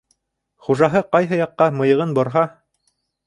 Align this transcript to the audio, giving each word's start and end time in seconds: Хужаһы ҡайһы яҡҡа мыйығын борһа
Хужаһы 0.69 1.01
ҡайһы 1.15 1.39
яҡҡа 1.41 1.67
мыйығын 1.81 2.17
борһа 2.21 2.45